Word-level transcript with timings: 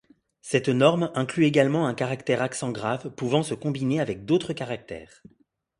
Cette 0.41 0.67
norme 0.69 1.11
inclut 1.13 1.45
également 1.45 1.85
un 1.85 1.93
caractère 1.93 2.41
accent 2.41 2.71
grave 2.71 3.11
pouvant 3.11 3.43
se 3.43 3.53
combiner 3.53 3.99
avec 4.01 4.25
d'autres 4.25 4.51
caractères. 4.51 5.21